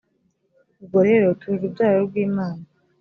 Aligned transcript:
ubwo 0.79 0.97
rero 1.09 1.27
turi 1.39 1.55
urubyaro 1.57 1.99
rw 2.07 2.15
imana. 2.27 2.63